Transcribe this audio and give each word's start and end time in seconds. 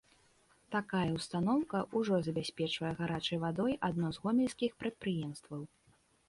Такая 0.75 1.01
ўстаноўка 1.17 1.77
ўжо 2.01 2.15
забяспечвае 2.27 2.93
гарачай 3.03 3.37
вадой 3.45 3.77
адно 3.89 4.07
з 4.19 4.25
гомельскіх 4.25 4.71
прадпрыемстваў. 4.83 5.61